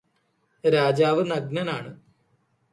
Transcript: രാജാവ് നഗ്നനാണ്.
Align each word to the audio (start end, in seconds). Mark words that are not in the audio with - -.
രാജാവ് 0.63 1.31
നഗ്നനാണ്. 1.31 1.91